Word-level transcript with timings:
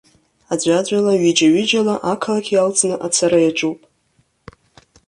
Аӡәаӡәала, 0.51 1.13
ҩыџьа-ҩыџьала 1.21 1.95
ақалақь 2.11 2.49
иалҵны 2.53 2.95
ацара 3.05 3.39
иаҿуп. 3.41 3.79